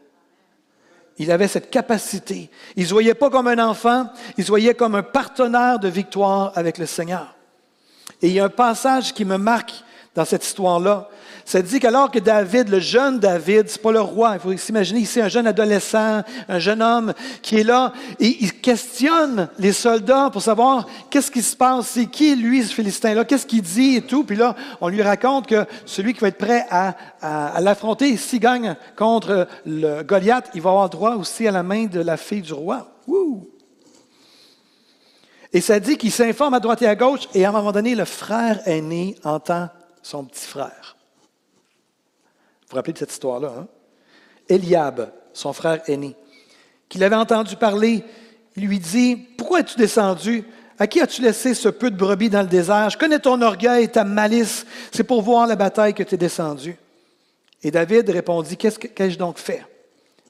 [1.17, 2.49] Il avait cette capacité.
[2.77, 5.89] Il ne se voyait pas comme un enfant, il se voyait comme un partenaire de
[5.89, 7.36] victoire avec le Seigneur.
[8.21, 9.73] Et il y a un passage qui me marque
[10.15, 11.10] dans cette histoire-là.
[11.45, 15.01] Ça dit qu'alors que David, le jeune David, c'est pas le roi, il faut s'imaginer
[15.01, 20.31] ici un jeune adolescent, un jeune homme qui est là, et il questionne les soldats
[20.31, 24.01] pour savoir qu'est-ce qui se passe, c'est qui lui, ce Philistin-là, qu'est-ce qu'il dit et
[24.01, 24.23] tout.
[24.23, 26.95] Puis là, on lui raconte que celui qui va être prêt à,
[27.62, 31.99] l'affronter, s'il gagne contre le Goliath, il va avoir droit aussi à la main de
[31.99, 32.88] la fille du roi.
[35.53, 37.93] Et ça dit qu'il s'informe à droite et à gauche, et à un moment donné,
[37.93, 39.69] le frère aîné entend
[40.01, 40.94] son petit frère.
[42.65, 43.67] Vous vous rappelez de cette histoire-là, hein?
[44.49, 46.15] Eliab, son frère aîné,
[46.89, 48.04] qui l'avait entendu parler,
[48.56, 50.43] il lui dit Pourquoi es-tu descendu?
[50.78, 52.89] À qui as-tu laissé ce peu de brebis dans le désert?
[52.89, 54.65] Je connais ton orgueil et ta malice.
[54.91, 56.78] C'est pour voir la bataille que tu es descendu.
[57.63, 59.65] Et David répondit qu'ai-je donc fait?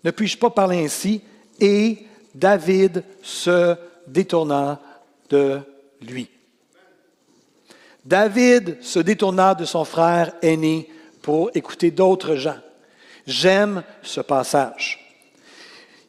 [0.04, 1.22] Ne puis-je pas parler ainsi
[1.60, 4.80] Et David se détourna
[5.30, 5.60] de
[6.02, 6.30] lui.
[8.06, 10.90] David se détourna de son frère aîné
[11.26, 12.58] pour écouter d'autres gens.
[13.26, 15.00] J'aime ce passage.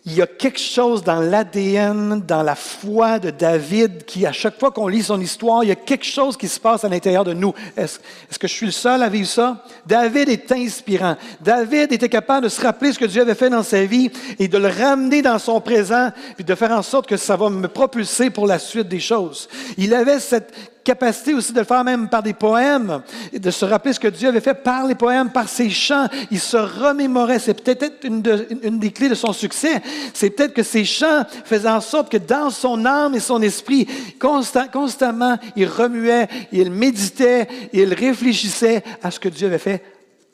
[0.04, 4.60] Il y a quelque chose dans l'ADN, dans la foi de David, qui, à chaque
[4.60, 7.24] fois qu'on lit son histoire, il y a quelque chose qui se passe à l'intérieur
[7.24, 7.54] de nous.
[7.78, 7.98] Est-ce,
[8.38, 9.64] que je suis le seul à vivre ça?
[9.86, 11.16] David est inspirant.
[11.40, 14.48] David était capable de se rappeler ce que Dieu avait fait dans sa vie et
[14.48, 17.68] de le ramener dans son présent, puis de faire en sorte que ça va me
[17.68, 19.48] propulser pour la suite des choses.
[19.78, 23.92] Il avait cette capacité aussi de le faire même par des poèmes, de se rappeler
[23.92, 26.06] ce que Dieu avait fait par les poèmes, par ses chants.
[26.30, 27.40] Il se remémorait.
[27.40, 28.22] C'est peut-être une,
[28.62, 29.82] une, des clés de son succès.
[30.14, 33.88] C'est peut-être que ses chants faisaient en sorte que dans son âme et son esprit,
[34.20, 39.82] constamment, il remuait, il méditait, il réfléchissait à ce que Dieu avait fait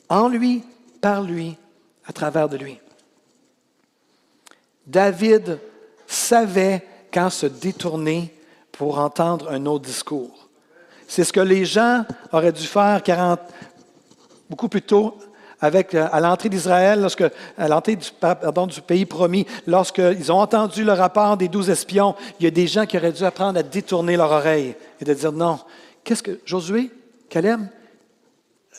[0.07, 0.61] en lui,
[1.01, 1.57] par lui,
[2.05, 2.77] à travers de lui.
[4.85, 5.57] David
[6.05, 8.31] savait quand se détourner
[8.71, 10.42] pour entendre un autre discours.
[11.13, 13.39] C'est ce que les gens auraient dû faire 40,
[14.49, 15.15] beaucoup plus tôt
[15.63, 17.23] euh, à l'entrée d'Israël, lorsque,
[17.55, 22.45] à l'entrée du, du pays promis, lorsqu'ils ont entendu le rapport des douze espions, il
[22.45, 25.31] y a des gens qui auraient dû apprendre à détourner leur oreille et de dire
[25.31, 25.59] non.
[26.03, 26.89] Qu'est-ce que, Josué,
[27.29, 27.61] Caleb,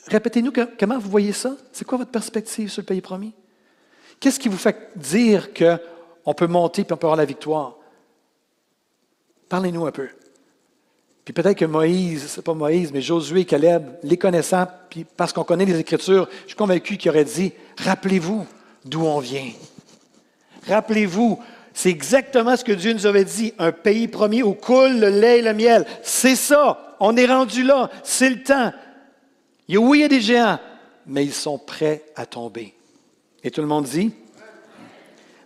[0.08, 1.52] répétez-nous comment vous voyez ça?
[1.72, 3.32] C'est quoi votre perspective sur le pays promis?
[4.18, 7.76] Qu'est-ce qui vous fait dire qu'on peut monter et on peut avoir la victoire?
[9.48, 10.08] Parlez-nous un peu.
[11.24, 15.44] Puis peut-être que Moïse, c'est pas Moïse, mais Josué, Caleb, les connaissant, puis parce qu'on
[15.44, 18.46] connaît les Écritures, je suis convaincu qu'il aurait dit Rappelez-vous
[18.84, 19.50] d'où on vient.
[20.68, 21.40] Rappelez-vous,
[21.72, 25.38] c'est exactement ce que Dieu nous avait dit un pays promis où coule le lait
[25.38, 25.86] et le miel.
[26.02, 26.96] C'est ça.
[27.00, 27.90] On est rendu là.
[28.02, 28.72] C'est le temps.
[28.72, 30.58] A, oui, il y a des géants,
[31.06, 32.74] mais ils sont prêts à tomber.
[33.42, 34.12] Et tout le monde dit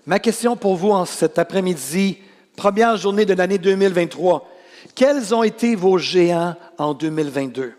[0.06, 2.18] Ma question pour vous en cet après-midi,
[2.56, 4.57] première journée de l'année 2023.
[4.98, 7.72] Quels ont été vos géants en 2022?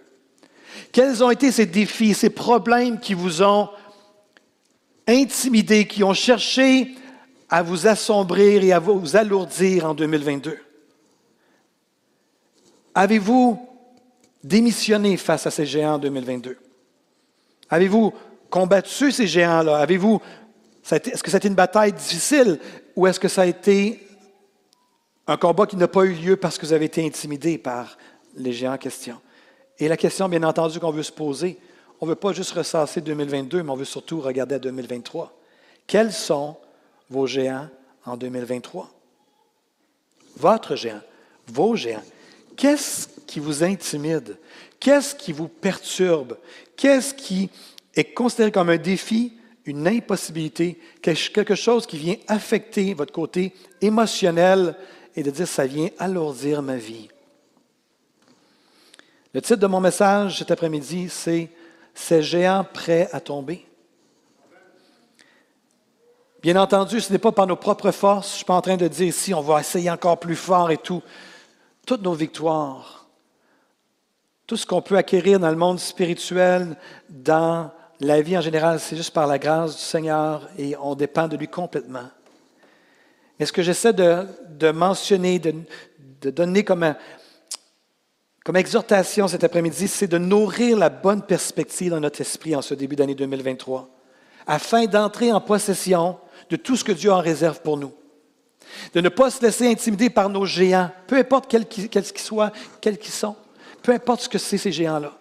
[0.93, 3.67] Quels ont été ces défis, ces problèmes qui vous ont
[5.05, 6.95] intimidé, qui ont cherché
[7.49, 10.59] à vous assombrir et à vous alourdir en 2022?
[12.95, 13.67] Avez-vous
[14.41, 16.57] démissionné face à ces géants en 2022?
[17.69, 18.13] Avez-vous
[18.49, 19.79] combattu ces géants-là?
[19.79, 20.21] Avez-vous,
[20.89, 22.59] est-ce que ça a été une bataille difficile
[22.95, 24.07] ou est-ce que ça a été
[25.29, 27.99] un combat qui n'a pas eu lieu parce que vous avez été intimidé par
[28.35, 29.21] les géants en question.
[29.77, 31.59] Et la question, bien entendu, qu'on veut se poser,
[32.01, 35.31] on ne veut pas juste ressasser 2022, mais on veut surtout regarder à 2023.
[35.85, 36.57] Quels sont
[37.11, 37.69] vos géants
[38.07, 38.89] en 2023?
[40.37, 41.01] Votre géant,
[41.45, 42.03] vos géants.
[42.57, 44.39] Qu'est-ce qui vous intimide?
[44.79, 46.39] Qu'est-ce qui vous perturbe?
[46.75, 47.51] Qu'est-ce qui
[47.95, 49.33] est considéré comme un défi,
[49.65, 54.75] une impossibilité, quelque chose qui vient affecter votre côté émotionnel,
[55.15, 57.09] et de dire ça vient alourdir ma vie.
[59.33, 61.49] Le titre de mon message cet après-midi, c'est
[61.93, 63.65] Ces géants prêts à tomber.
[66.41, 68.27] Bien entendu, ce n'est pas par nos propres forces.
[68.27, 70.71] Je ne suis pas en train de dire ici, on va essayer encore plus fort
[70.71, 71.03] et tout.
[71.85, 73.07] Toutes nos victoires,
[74.47, 76.77] tout ce qu'on peut acquérir dans le monde spirituel,
[77.09, 81.27] dans la vie en général, c'est juste par la grâce du Seigneur et on dépend
[81.27, 82.09] de lui complètement.
[83.39, 86.93] Mais ce que j'essaie de, mentionner, de, donner comme,
[88.55, 92.97] exhortation cet après-midi, c'est de nourrir la bonne perspective dans notre esprit en ce début
[92.97, 93.89] d'année 2023,
[94.45, 96.17] afin d'entrer en possession
[96.49, 97.93] de tout ce que Dieu en réserve pour nous.
[98.93, 102.97] De ne pas se laisser intimider par nos géants, peu importe quels qu'ils soient, quels
[102.97, 103.35] qu'ils sont,
[103.81, 105.17] peu importe ce que c'est ces géants-là.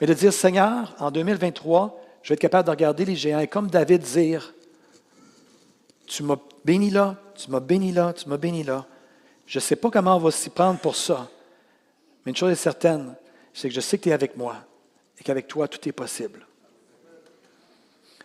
[0.00, 3.48] Mais de dire, Seigneur, en 2023, je vais être capable de regarder les géants et
[3.48, 4.52] comme David dire,
[6.08, 8.86] tu m'as béni là, tu m'as béni là, tu m'as béni là.
[9.46, 11.28] Je ne sais pas comment on va s'y prendre pour ça.
[12.24, 13.14] Mais une chose est certaine,
[13.52, 14.56] c'est que je sais que tu es avec moi
[15.18, 16.46] et qu'avec toi, tout est possible.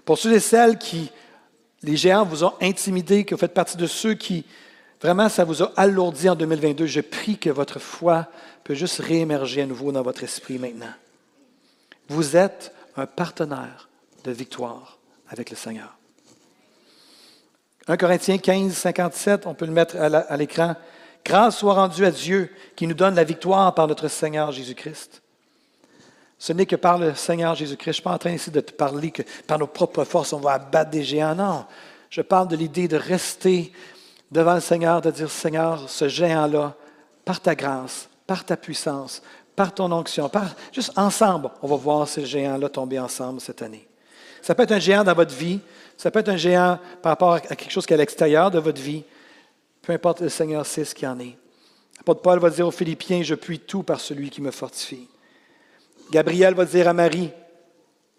[0.05, 1.11] Pour ceux et celles qui,
[1.81, 4.45] les géants vous ont intimidé, que vous faites partie de ceux qui,
[5.01, 8.27] vraiment, ça vous a alourdi en 2022, je prie que votre foi
[8.63, 10.93] peut juste réémerger à nouveau dans votre esprit maintenant.
[12.09, 13.89] Vous êtes un partenaire
[14.23, 15.97] de victoire avec le Seigneur.
[17.87, 20.75] 1 Corinthiens 15, 57, on peut le mettre à l'écran.
[21.25, 25.21] Grâce soit rendue à Dieu qui nous donne la victoire par notre Seigneur Jésus-Christ.
[26.37, 27.85] Ce n'est que par le Seigneur Jésus-Christ.
[27.85, 30.33] Je ne suis pas en train ici de te parler que par nos propres forces,
[30.33, 31.35] on va abattre des géants.
[31.35, 31.65] Non,
[32.09, 33.71] je parle de l'idée de rester
[34.31, 36.75] devant le Seigneur, de dire, Seigneur, ce géant-là,
[37.23, 39.21] par ta grâce, par ta puissance,
[39.55, 43.87] par ton onction, par, juste ensemble, on va voir ces géants-là tomber ensemble cette année.
[44.43, 45.61] Ça peut être un géant dans votre vie,
[45.95, 48.59] ça peut être un géant par rapport à quelque chose qui est à l'extérieur de
[48.59, 49.05] votre vie.
[49.81, 51.37] Peu importe, le Seigneur sait ce qu'il en est.
[51.97, 55.07] L'apôtre Paul va dire aux Philippiens, je puis tout par celui qui me fortifie.
[56.11, 57.31] Gabriel va dire à Marie,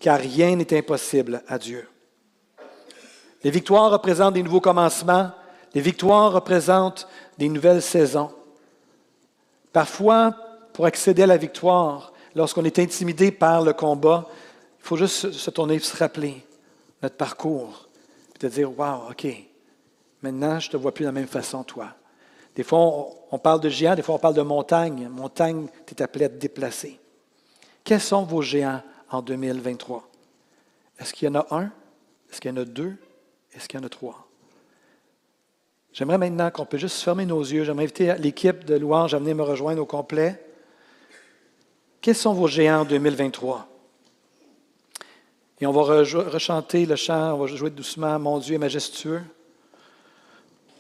[0.00, 1.86] car rien n'est impossible à Dieu.
[3.42, 5.30] Les victoires représentent des nouveaux commencements.
[5.74, 7.06] Les victoires représentent
[7.36, 8.30] des nouvelles saisons.
[9.74, 10.34] Parfois,
[10.72, 14.26] pour accéder à la victoire, lorsqu'on est intimidé par le combat,
[14.84, 16.44] il faut juste se tourner et se rappeler
[17.02, 17.88] notre parcours,
[18.34, 19.26] et te dire, wow, OK,
[20.20, 21.94] maintenant je ne te vois plus de la même façon, toi.
[22.54, 25.08] Des fois, on, parle de géants, des fois, on parle de montagne.
[25.08, 27.00] Montagne, tu es appelé à te déplacer.
[27.82, 30.06] Quels sont vos géants en 2023?
[31.00, 31.72] Est-ce qu'il y en a un?
[32.30, 32.94] Est-ce qu'il y en a deux?
[33.54, 34.28] Est-ce qu'il y en a trois?
[35.94, 37.64] J'aimerais maintenant qu'on peut juste fermer nos yeux.
[37.64, 40.44] J'aimerais inviter l'équipe de louange à venir me rejoindre au complet.
[42.02, 43.73] Quels sont vos géants en 2023?
[45.60, 49.22] Et on va rechanter le chant, on va jouer doucement Mon Dieu est majestueux.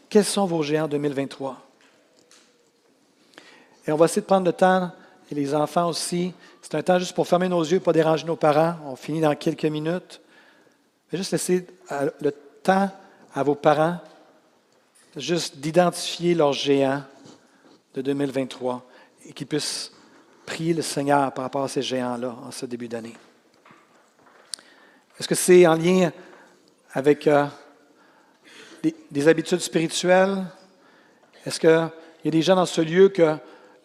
[0.08, 1.60] Quels sont vos géants en 2023?
[3.86, 4.90] Et on va essayer de prendre le temps,
[5.30, 6.32] et les enfants aussi.
[6.62, 8.76] C'est un temps juste pour fermer nos yeux, pas déranger nos parents.
[8.86, 10.20] On finit dans quelques minutes.
[11.10, 12.32] Mais juste laisser euh, le
[12.62, 12.90] temps
[13.34, 13.98] à vos parents,
[15.16, 17.02] juste d'identifier leurs géants
[17.94, 18.84] de 2023
[19.26, 19.92] et qu'ils puissent
[20.46, 23.14] prier le Seigneur par rapport à ces géants-là en ce début d'année.
[25.18, 26.12] Est-ce que c'est en lien
[26.92, 27.46] avec euh,
[29.10, 30.44] des, habitudes spirituelles?
[31.46, 31.90] Est-ce qu'il
[32.24, 33.36] y a des gens dans ce lieu que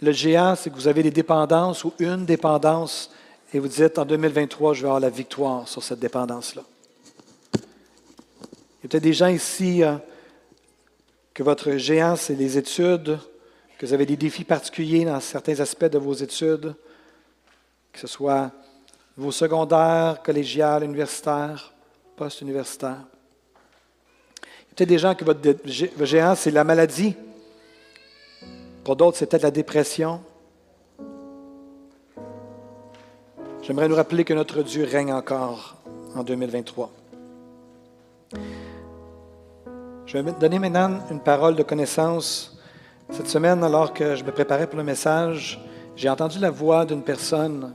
[0.01, 3.11] le géant, c'est que vous avez des dépendances ou une dépendance
[3.53, 6.63] et vous dites en 2023, je vais avoir la victoire sur cette dépendance-là?
[7.55, 7.59] Il
[8.83, 9.97] y a peut-être des gens ici euh,
[11.33, 13.19] que votre géant, c'est les études,
[13.77, 16.73] que vous avez des défis particuliers dans certains aspects de vos études,
[17.93, 18.51] que ce soit
[19.19, 21.73] vos secondaires, collégiales, universitaires,
[22.15, 23.03] post-universitaires.
[24.41, 25.41] Il y a peut-être des gens que votre
[26.05, 27.13] géant, c'est la maladie.
[28.85, 30.21] Pour d'autres, c'est peut-être la dépression.
[33.61, 35.75] J'aimerais nous rappeler que notre Dieu règne encore
[36.15, 36.89] en 2023.
[40.05, 42.57] Je vais donner maintenant une parole de connaissance.
[43.09, 45.59] Cette semaine, alors que je me préparais pour le message,
[45.97, 47.73] j'ai entendu la voix d'une personne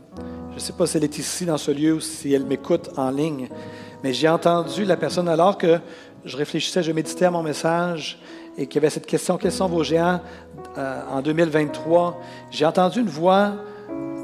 [0.54, 2.90] je ne sais pas si elle est ici dans ce lieu ou si elle m'écoute
[2.96, 3.48] en ligne,
[4.04, 5.80] mais j'ai entendu la personne alors que
[6.24, 8.20] je réfléchissais, je méditais à mon message
[8.56, 10.20] et qu'il y avait cette question, quels sont vos géants
[10.78, 12.20] euh, en 2023?
[12.52, 13.54] J'ai entendu une voix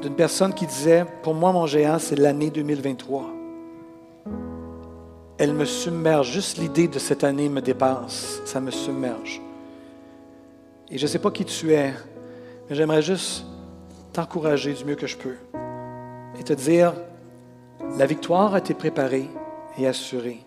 [0.00, 3.26] d'une personne qui disait, pour moi, mon géant, c'est l'année 2023.
[5.36, 6.30] Elle me submerge.
[6.30, 8.40] Juste l'idée de cette année me dépasse.
[8.44, 9.40] Ça me submerge.
[10.90, 11.92] Et je ne sais pas qui tu es,
[12.68, 13.44] mais j'aimerais juste
[14.12, 15.34] t'encourager du mieux que je peux
[16.38, 16.94] et te dire,
[17.98, 19.28] la victoire a été préparée
[19.78, 20.40] et assurée.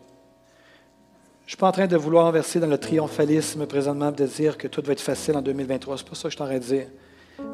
[1.42, 4.58] Je ne suis pas en train de vouloir verser dans le triomphalisme présentement de dire
[4.58, 5.98] que tout va être facile en 2023.
[5.98, 6.88] Ce n'est pas ça que je t'aurais de dire.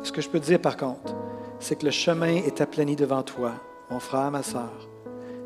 [0.03, 1.15] Ce que je peux te dire par contre,
[1.59, 3.53] c'est que le chemin est aplani devant toi,
[3.89, 4.87] mon frère, ma soeur.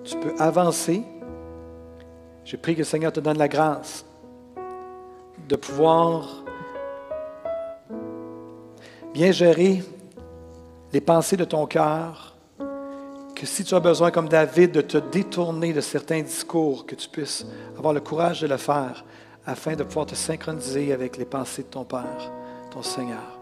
[0.04, 1.04] Tu peux avancer.
[2.44, 4.06] Je prie que le Seigneur te donne la grâce
[5.48, 6.44] de pouvoir
[9.14, 9.84] bien gérer
[10.92, 12.33] les pensées de ton cœur,
[13.46, 17.46] si tu as besoin, comme David, de te détourner de certains discours, que tu puisses
[17.78, 19.04] avoir le courage de le faire
[19.46, 22.32] afin de pouvoir te synchroniser avec les pensées de ton Père,
[22.72, 23.40] ton Seigneur.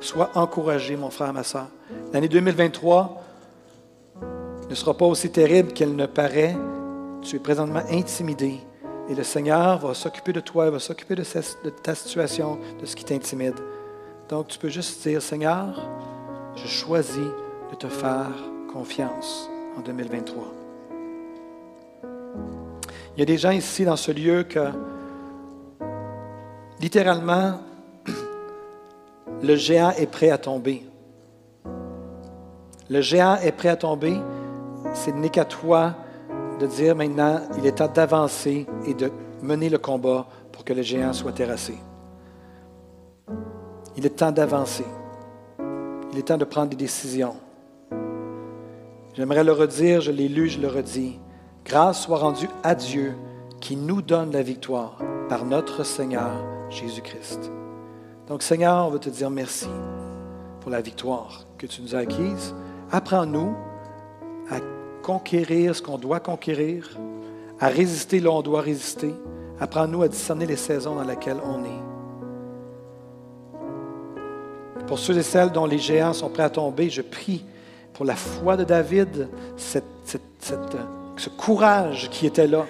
[0.00, 1.66] Sois encouragé, mon frère, ma soeur.
[2.12, 3.22] L'année 2023
[4.68, 6.56] ne sera pas aussi terrible qu'elle ne paraît.
[7.22, 8.60] Tu es présentement intimidé.
[9.08, 11.24] Et le Seigneur va s'occuper de toi, va s'occuper de,
[11.64, 13.56] de ta situation, de ce qui t'intimide.
[14.28, 15.88] Donc, tu peux juste dire, Seigneur,
[16.54, 17.18] je choisis
[17.70, 18.30] de te faire
[18.70, 20.44] confiance en 2023.
[23.16, 24.70] Il y a des gens ici dans ce lieu que,
[26.80, 27.60] littéralement,
[29.42, 30.86] le géant est prêt à tomber.
[32.88, 34.16] Le géant est prêt à tomber.
[34.94, 35.94] Ce n'est qu'à toi
[36.60, 39.10] de dire maintenant, il est temps d'avancer et de
[39.42, 41.74] mener le combat pour que le géant soit terrassé.
[43.96, 44.84] Il est temps d'avancer.
[46.12, 47.36] Il est temps de prendre des décisions.
[49.20, 51.18] J'aimerais le redire, je l'ai lu, je le redis.
[51.66, 53.12] Grâce soit rendue à Dieu
[53.60, 54.96] qui nous donne la victoire
[55.28, 57.52] par notre Seigneur Jésus-Christ.
[58.28, 59.68] Donc Seigneur, on veut te dire merci
[60.62, 62.54] pour la victoire que tu nous as acquise.
[62.90, 63.54] Apprends-nous
[64.50, 64.56] à
[65.02, 66.88] conquérir ce qu'on doit conquérir,
[67.60, 69.14] à résister là où on doit résister.
[69.60, 71.82] Apprends-nous à discerner les saisons dans lesquelles on est.
[74.86, 77.44] Pour ceux et celles dont les géants sont prêts à tomber, je prie
[77.94, 82.66] pour la foi de David, ce courage qui était là,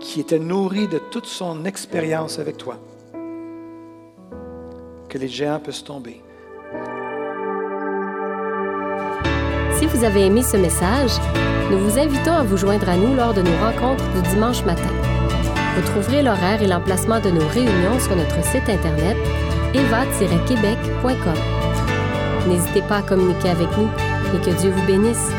[0.00, 2.76] qui était nourri de toute son expérience avec toi.
[5.08, 6.22] Que les géants puissent tomber.
[9.78, 11.12] Si vous avez aimé ce message,
[11.70, 14.90] nous vous invitons à vous joindre à nous lors de nos rencontres du dimanche matin.
[15.76, 19.16] Vous trouverez l'horaire et l'emplacement de nos réunions sur notre site internet
[19.74, 22.48] eva-québec.com.
[22.48, 25.30] N'hésitez pas à communiquer avec nous et que Dieu vous bénisse.